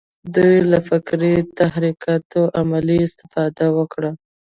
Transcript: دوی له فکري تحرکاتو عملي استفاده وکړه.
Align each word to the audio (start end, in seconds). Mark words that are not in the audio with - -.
دوی 0.35 0.55
له 0.71 0.79
فکري 0.89 1.35
تحرکاتو 1.59 2.41
عملي 2.61 2.97
استفاده 3.07 3.65
وکړه. 3.77 4.11